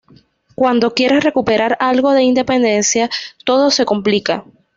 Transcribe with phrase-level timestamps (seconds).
[0.55, 3.07] Cuando quiere recuperar algo de independencia,
[3.45, 4.43] todo se complica.